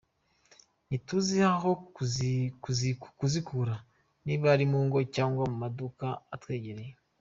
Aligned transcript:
Ntituzi 0.87 1.37
aho 1.53 1.71
bazikura 3.19 3.75
niba 4.25 4.45
ari 4.55 4.65
mu 4.71 4.79
ngo 4.85 4.97
cyangwa 5.15 5.43
mu 5.51 5.55
maduka 5.63 6.05
atwegereye. 6.35 6.93